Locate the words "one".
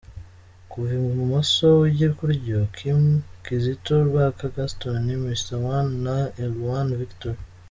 5.75-5.91